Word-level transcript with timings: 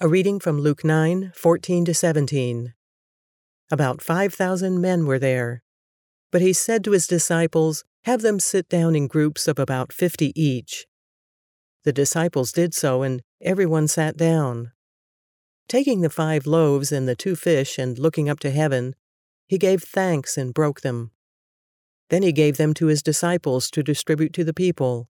A 0.00 0.06
reading 0.06 0.38
from 0.38 0.60
Luke 0.60 0.84
9 0.84 1.32
14 1.34 1.84
to 1.86 1.92
17. 1.92 2.72
About 3.68 4.00
5,000 4.00 4.80
men 4.80 5.06
were 5.06 5.18
there. 5.18 5.64
But 6.30 6.40
he 6.40 6.52
said 6.52 6.84
to 6.84 6.92
his 6.92 7.08
disciples, 7.08 7.82
Have 8.04 8.22
them 8.22 8.38
sit 8.38 8.68
down 8.68 8.94
in 8.94 9.08
groups 9.08 9.48
of 9.48 9.58
about 9.58 9.92
50 9.92 10.40
each. 10.40 10.86
The 11.82 11.92
disciples 11.92 12.52
did 12.52 12.74
so, 12.74 13.02
and 13.02 13.22
everyone 13.42 13.88
sat 13.88 14.16
down. 14.16 14.70
Taking 15.68 16.02
the 16.02 16.10
five 16.10 16.46
loaves 16.46 16.92
and 16.92 17.08
the 17.08 17.16
two 17.16 17.34
fish 17.34 17.76
and 17.76 17.98
looking 17.98 18.28
up 18.28 18.38
to 18.40 18.52
heaven, 18.52 18.94
he 19.48 19.58
gave 19.58 19.82
thanks 19.82 20.38
and 20.38 20.54
broke 20.54 20.82
them. 20.82 21.10
Then 22.08 22.22
he 22.22 22.30
gave 22.30 22.56
them 22.56 22.72
to 22.74 22.86
his 22.86 23.02
disciples 23.02 23.68
to 23.72 23.82
distribute 23.82 24.32
to 24.34 24.44
the 24.44 24.54
people. 24.54 25.08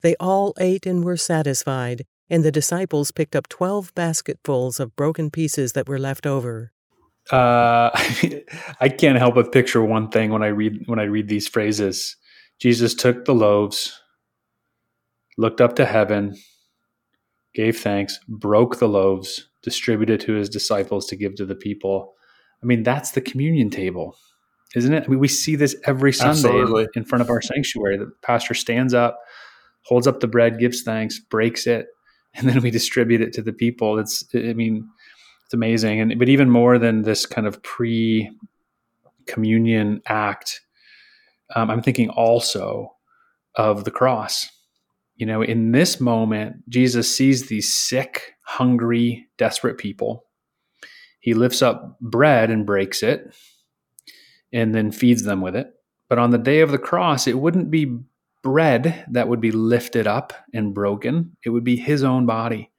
They 0.00 0.16
all 0.18 0.52
ate 0.58 0.84
and 0.84 1.04
were 1.04 1.16
satisfied, 1.16 2.06
and 2.30 2.44
the 2.44 2.52
disciples 2.52 3.10
picked 3.10 3.36
up 3.36 3.48
twelve 3.48 3.94
basketfuls 3.94 4.80
of 4.80 4.96
broken 4.96 5.30
pieces 5.30 5.72
that 5.72 5.88
were 5.88 5.98
left 5.98 6.26
over. 6.26 6.72
Uh, 7.30 7.90
I 8.80 8.88
can't 8.88 9.18
help 9.18 9.34
but 9.34 9.52
picture 9.52 9.84
one 9.84 10.08
thing 10.08 10.30
when 10.30 10.42
I 10.42 10.48
read 10.48 10.84
when 10.86 10.98
I 10.98 11.04
read 11.04 11.28
these 11.28 11.48
phrases. 11.48 12.16
Jesus 12.60 12.94
took 12.94 13.24
the 13.24 13.34
loaves, 13.34 14.00
looked 15.36 15.60
up 15.60 15.76
to 15.76 15.86
heaven, 15.86 16.36
gave 17.54 17.78
thanks, 17.78 18.18
broke 18.28 18.78
the 18.78 18.88
loaves, 18.88 19.48
distributed 19.62 20.20
to 20.20 20.34
his 20.34 20.48
disciples 20.48 21.06
to 21.06 21.16
give 21.16 21.34
to 21.36 21.46
the 21.46 21.54
people. 21.54 22.14
I 22.62 22.66
mean, 22.66 22.82
that's 22.82 23.12
the 23.12 23.22
communion 23.22 23.70
table, 23.70 24.16
isn't 24.76 24.92
it? 24.92 25.04
I 25.04 25.08
mean, 25.08 25.18
we 25.18 25.28
see 25.28 25.56
this 25.56 25.74
every 25.86 26.12
Sunday 26.12 26.48
Absolutely. 26.48 26.86
in 26.94 27.04
front 27.04 27.22
of 27.22 27.30
our 27.30 27.40
sanctuary. 27.40 27.96
The 27.96 28.12
pastor 28.22 28.52
stands 28.52 28.92
up, 28.92 29.18
holds 29.86 30.06
up 30.06 30.20
the 30.20 30.28
bread, 30.28 30.58
gives 30.58 30.82
thanks, 30.82 31.18
breaks 31.18 31.66
it, 31.66 31.86
and 32.34 32.48
then 32.48 32.60
we 32.60 32.70
distribute 32.70 33.20
it 33.20 33.32
to 33.34 33.42
the 33.42 33.52
people. 33.52 33.98
It's, 33.98 34.24
I 34.34 34.52
mean, 34.52 34.88
it's 35.44 35.54
amazing. 35.54 36.00
And 36.00 36.18
but 36.18 36.28
even 36.28 36.48
more 36.48 36.78
than 36.78 37.02
this 37.02 37.26
kind 37.26 37.46
of 37.46 37.62
pre 37.62 38.30
communion 39.26 40.00
act, 40.06 40.60
um, 41.54 41.70
I'm 41.70 41.82
thinking 41.82 42.08
also 42.10 42.94
of 43.56 43.84
the 43.84 43.90
cross. 43.90 44.48
You 45.16 45.26
know, 45.26 45.42
in 45.42 45.72
this 45.72 46.00
moment, 46.00 46.68
Jesus 46.68 47.14
sees 47.14 47.48
these 47.48 47.72
sick, 47.72 48.34
hungry, 48.44 49.26
desperate 49.36 49.76
people. 49.76 50.24
He 51.18 51.34
lifts 51.34 51.60
up 51.62 51.98
bread 52.00 52.50
and 52.50 52.64
breaks 52.64 53.02
it 53.02 53.34
and 54.52 54.74
then 54.74 54.90
feeds 54.90 55.24
them 55.24 55.42
with 55.42 55.54
it. 55.54 55.74
But 56.08 56.18
on 56.18 56.30
the 56.30 56.38
day 56.38 56.60
of 56.60 56.70
the 56.70 56.78
cross, 56.78 57.26
it 57.26 57.38
wouldn't 57.38 57.70
be 57.70 57.98
bread 58.42 59.04
that 59.10 59.28
would 59.28 59.40
be 59.40 59.50
lifted 59.52 60.06
up 60.06 60.32
and 60.52 60.74
broken, 60.74 61.36
it 61.44 61.50
would 61.50 61.64
be 61.64 61.76
his 61.76 62.02
own 62.02 62.26
body. 62.26 62.70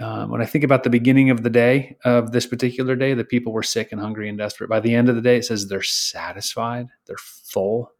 Um, 0.00 0.30
when 0.30 0.40
I 0.40 0.46
think 0.46 0.64
about 0.64 0.84
the 0.84 0.90
beginning 0.90 1.30
of 1.30 1.42
the 1.42 1.50
day 1.50 1.96
of 2.04 2.30
this 2.30 2.46
particular 2.46 2.94
day, 2.94 3.14
the 3.14 3.24
people 3.24 3.52
were 3.52 3.62
sick 3.62 3.90
and 3.90 4.00
hungry 4.00 4.28
and 4.28 4.38
desperate. 4.38 4.70
By 4.70 4.80
the 4.80 4.94
end 4.94 5.08
of 5.08 5.16
the 5.16 5.22
day, 5.22 5.36
it 5.36 5.44
says 5.44 5.66
they're 5.66 5.82
satisfied, 5.82 6.88
they're 7.06 7.16
full, 7.16 7.90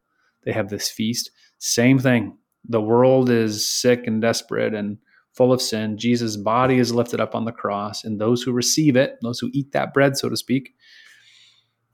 they 0.44 0.52
have 0.52 0.68
this 0.68 0.90
feast. 0.90 1.30
Same 1.58 1.98
thing. 1.98 2.36
The 2.68 2.80
world 2.80 3.30
is 3.30 3.66
sick 3.66 4.06
and 4.06 4.20
desperate 4.20 4.74
and 4.74 4.98
full 5.32 5.52
of 5.52 5.62
sin. 5.62 5.98
Jesus' 5.98 6.36
body 6.36 6.78
is 6.78 6.94
lifted 6.94 7.20
up 7.20 7.34
on 7.34 7.44
the 7.44 7.52
cross, 7.52 8.04
and 8.04 8.20
those 8.20 8.42
who 8.42 8.52
receive 8.52 8.96
it, 8.96 9.18
those 9.22 9.38
who 9.38 9.50
eat 9.52 9.72
that 9.72 9.94
bread, 9.94 10.16
so 10.16 10.28
to 10.28 10.36
speak, 10.36 10.74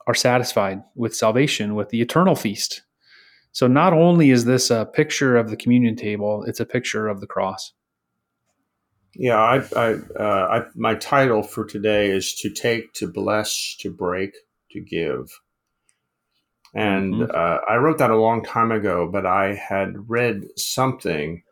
are 0.06 0.14
satisfied 0.14 0.82
with 0.94 1.16
salvation, 1.16 1.74
with 1.74 1.88
the 1.88 2.02
eternal 2.02 2.34
feast. 2.34 2.82
So 3.55 3.69
not 3.69 3.92
only 3.92 4.30
is 4.30 4.44
this 4.44 4.69
a 4.69 4.84
picture 4.84 5.36
of 5.36 5.48
the 5.48 5.56
communion 5.56 5.94
table, 5.94 6.44
it's 6.44 6.58
a 6.58 6.66
picture 6.66 7.06
of 7.06 7.20
the 7.20 7.28
cross. 7.28 7.72
Yeah, 9.14 9.38
I, 9.38 9.62
I, 9.77 9.94
uh, 10.19 10.48
I, 10.50 10.62
my 10.74 10.96
title 10.96 11.44
for 11.44 11.64
today 11.64 12.11
is 12.11 12.34
to 12.41 12.50
take, 12.50 12.92
to 12.94 13.06
bless, 13.06 13.77
to 13.78 13.92
break, 13.92 14.33
to 14.72 14.80
give. 14.80 15.30
And 16.74 17.14
mm-hmm. 17.14 17.30
uh, 17.33 17.58
I 17.72 17.77
wrote 17.77 17.98
that 17.98 18.11
a 18.11 18.17
long 18.17 18.45
time 18.45 18.73
ago, 18.73 19.08
but 19.08 19.24
I 19.24 19.55
had 19.55 20.11
read 20.11 20.46
something 20.56 21.45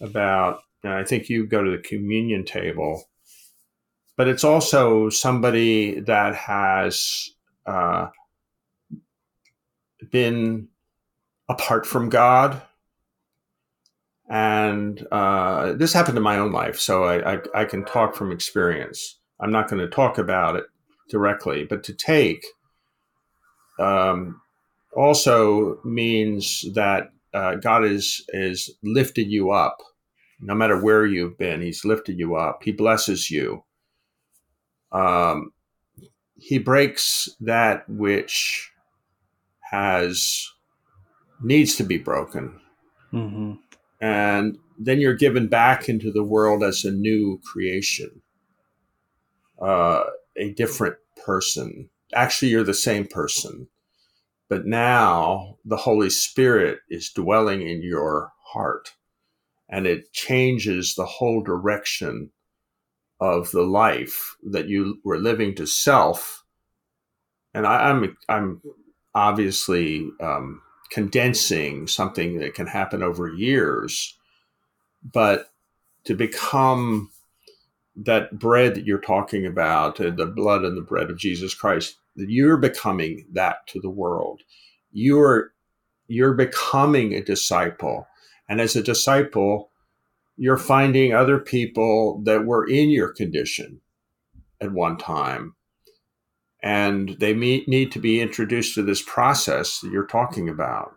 about, 0.00 0.58
I 0.82 1.04
think 1.04 1.28
you 1.28 1.46
go 1.46 1.62
to 1.62 1.70
the 1.70 1.78
communion 1.88 2.44
table, 2.44 3.04
but 4.16 4.26
it's 4.26 4.42
also 4.42 5.08
somebody 5.08 6.00
that 6.00 6.34
has 6.34 7.30
uh, 7.64 8.08
been 10.10 10.66
apart 11.48 11.86
from 11.86 12.08
God. 12.08 12.62
And 14.30 15.06
uh, 15.10 15.72
this 15.72 15.92
happened 15.92 16.18
in 16.18 16.22
my 16.22 16.38
own 16.38 16.52
life, 16.52 16.78
so 16.78 17.04
I, 17.04 17.34
I, 17.34 17.38
I 17.54 17.64
can 17.64 17.84
talk 17.84 18.14
from 18.14 18.30
experience. 18.30 19.18
I'm 19.40 19.50
not 19.50 19.70
going 19.70 19.80
to 19.80 19.88
talk 19.88 20.18
about 20.18 20.56
it 20.56 20.64
directly, 21.08 21.64
but 21.64 21.82
to 21.84 21.94
take 21.94 22.44
um, 23.78 24.40
also 24.94 25.80
means 25.84 26.64
that 26.74 27.12
uh, 27.32 27.54
God 27.56 27.84
is 27.84 28.24
is 28.30 28.70
lifted 28.82 29.28
you 29.28 29.50
up, 29.50 29.78
no 30.40 30.54
matter 30.54 30.78
where 30.80 31.06
you've 31.06 31.38
been. 31.38 31.62
He's 31.62 31.84
lifted 31.84 32.18
you 32.18 32.36
up. 32.36 32.62
He 32.62 32.72
blesses 32.72 33.30
you. 33.30 33.64
Um, 34.92 35.52
he 36.34 36.58
breaks 36.58 37.28
that 37.40 37.88
which 37.88 38.70
has 39.70 40.50
needs 41.40 41.76
to 41.76 41.84
be 41.84 41.98
broken. 41.98 42.60
Mm-hmm. 43.12 43.54
And 44.00 44.58
then 44.78 45.00
you're 45.00 45.14
given 45.14 45.48
back 45.48 45.88
into 45.88 46.12
the 46.12 46.22
world 46.22 46.62
as 46.62 46.84
a 46.84 46.92
new 46.92 47.40
creation, 47.44 48.22
uh, 49.60 50.04
a 50.36 50.52
different 50.52 50.96
person. 51.24 51.90
Actually, 52.14 52.50
you're 52.50 52.64
the 52.64 52.74
same 52.74 53.06
person, 53.06 53.68
but 54.48 54.66
now 54.66 55.58
the 55.64 55.76
Holy 55.76 56.10
Spirit 56.10 56.80
is 56.88 57.10
dwelling 57.10 57.62
in 57.62 57.82
your 57.82 58.32
heart 58.52 58.94
and 59.68 59.86
it 59.86 60.12
changes 60.12 60.94
the 60.94 61.04
whole 61.04 61.42
direction 61.42 62.30
of 63.20 63.50
the 63.50 63.62
life 63.62 64.36
that 64.42 64.68
you 64.68 64.98
were 65.04 65.18
living 65.18 65.54
to 65.56 65.66
self. 65.66 66.44
And 67.52 67.66
I, 67.66 67.90
am 67.90 68.02
I'm, 68.02 68.16
I'm 68.28 68.62
obviously 69.14 70.08
um, 70.20 70.62
condensing 70.90 71.86
something 71.86 72.38
that 72.38 72.54
can 72.54 72.66
happen 72.66 73.02
over 73.02 73.28
years, 73.28 74.16
but 75.02 75.50
to 76.04 76.14
become 76.14 77.10
that 77.96 78.38
bread 78.38 78.74
that 78.74 78.86
you're 78.86 79.00
talking 79.00 79.44
about, 79.44 80.00
uh, 80.00 80.10
the 80.10 80.26
blood 80.26 80.64
and 80.64 80.76
the 80.76 80.82
bread 80.82 81.10
of 81.10 81.18
Jesus 81.18 81.54
Christ, 81.54 81.96
you're 82.14 82.56
becoming 82.56 83.26
that 83.32 83.66
to 83.68 83.80
the 83.80 83.90
world. 83.90 84.42
You're 84.92 85.52
you're 86.06 86.34
becoming 86.34 87.12
a 87.12 87.22
disciple, 87.22 88.06
and 88.48 88.60
as 88.60 88.74
a 88.74 88.82
disciple, 88.82 89.70
you're 90.38 90.56
finding 90.56 91.12
other 91.12 91.38
people 91.38 92.22
that 92.24 92.46
were 92.46 92.66
in 92.66 92.88
your 92.88 93.12
condition 93.12 93.80
at 94.60 94.72
one 94.72 94.96
time 94.96 95.54
and 96.62 97.16
they 97.20 97.34
need 97.34 97.92
to 97.92 97.98
be 97.98 98.20
introduced 98.20 98.74
to 98.74 98.82
this 98.82 99.02
process 99.02 99.80
that 99.80 99.92
you're 99.92 100.06
talking 100.06 100.48
about 100.48 100.92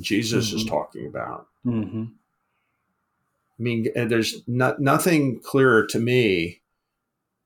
jesus 0.00 0.48
mm-hmm. 0.48 0.56
is 0.56 0.64
talking 0.64 1.06
about 1.06 1.46
mm-hmm. 1.64 2.04
i 2.04 3.62
mean 3.62 3.86
there's 3.94 4.42
not, 4.46 4.80
nothing 4.80 5.40
clearer 5.40 5.86
to 5.86 5.98
me 5.98 6.60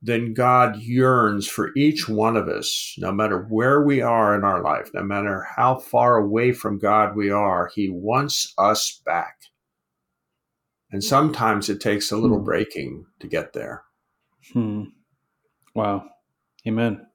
than 0.00 0.32
god 0.32 0.76
yearns 0.76 1.46
for 1.46 1.70
each 1.76 2.08
one 2.08 2.36
of 2.36 2.48
us 2.48 2.94
no 2.98 3.12
matter 3.12 3.42
where 3.50 3.82
we 3.82 4.00
are 4.00 4.34
in 4.34 4.44
our 4.44 4.62
life 4.62 4.90
no 4.94 5.02
matter 5.02 5.46
how 5.56 5.76
far 5.76 6.16
away 6.16 6.52
from 6.52 6.78
god 6.78 7.16
we 7.16 7.30
are 7.30 7.70
he 7.74 7.88
wants 7.90 8.54
us 8.56 9.02
back 9.04 9.36
and 10.90 11.04
sometimes 11.04 11.68
it 11.68 11.80
takes 11.80 12.10
a 12.10 12.16
little 12.16 12.38
hmm. 12.38 12.44
breaking 12.44 13.04
to 13.20 13.26
get 13.26 13.52
there 13.52 13.82
hmm. 14.52 14.84
wow 15.74 16.04
amen 16.66 17.07